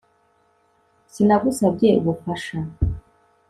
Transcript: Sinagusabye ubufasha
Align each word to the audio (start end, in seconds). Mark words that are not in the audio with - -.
Sinagusabye 1.11 1.89
ubufasha 1.99 2.57